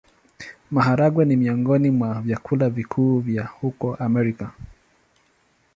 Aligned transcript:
Maharagwe 0.71 1.25
ni 1.25 1.35
miongoni 1.35 1.91
mwa 1.91 2.21
vyakula 2.21 2.69
vikuu 2.69 3.19
vya 3.19 3.43
huko 3.45 3.95
Amerika. 3.95 4.51